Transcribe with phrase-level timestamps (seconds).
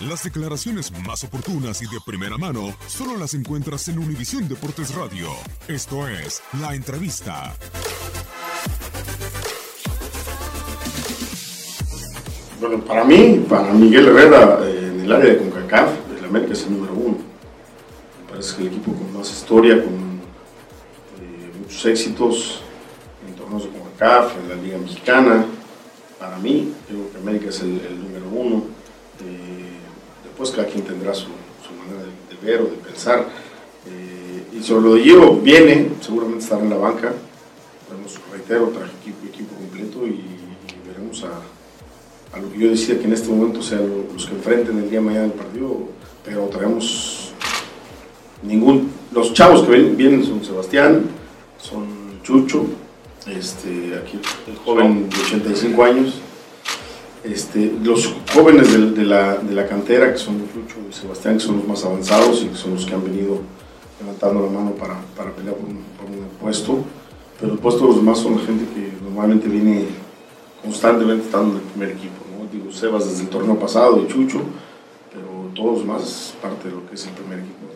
[0.00, 5.28] Las declaraciones más oportunas y de primera mano solo las encuentras en Univisión Deportes Radio.
[5.68, 7.56] Esto es La Entrevista.
[12.60, 16.64] Bueno, para mí, para Miguel Herrera, eh, en el área de CONCACAF, el América es
[16.64, 17.16] el número uno.
[18.20, 22.60] Me parece que el equipo con más historia, con eh, muchos éxitos
[23.26, 25.46] en torneos de CONCACAF, en la Liga Mexicana.
[26.18, 28.75] Para mí, creo que América es el, el número uno.
[30.46, 33.26] Después cada quien tendrá su, manera de, ver o de pensar.
[33.86, 37.12] Eh, y sobre lo de Gio, viene, seguramente estará en la banca.
[37.90, 38.92] Veremos, reitero, traje
[39.28, 40.22] equipo, completo y,
[40.86, 44.78] veremos a lo que yo decía que en este momento sean lo- los que enfrenten
[44.78, 45.88] el día de mañana el partido,
[46.24, 47.32] pero traemos
[48.42, 48.90] ningún.
[49.12, 51.06] Los chavos que vienen son Sebastián,
[51.60, 52.66] son Chucho,
[53.26, 56.14] este, aquí el joven de 85 años,
[57.32, 61.84] este, los jóvenes de, la, cantera, que son Chucho y Sebastián, que son los más
[61.84, 63.40] avanzados y que son los que han venido
[64.00, 64.96] levantando la mano para,
[65.32, 66.84] pelear por un, por un puesto,
[67.40, 69.86] pero el puesto de los demás son la gente que normalmente viene
[70.62, 72.24] constantemente estando en el primer equipo.
[72.30, 72.46] ¿no?
[72.50, 74.40] Digo, Sebas desde el torneo pasado y Chucho,
[75.12, 77.75] pero todos los más es parte de lo que es el primer equipo